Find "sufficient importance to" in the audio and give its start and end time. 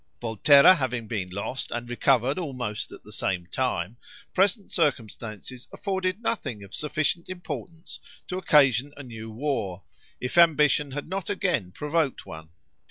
6.73-8.39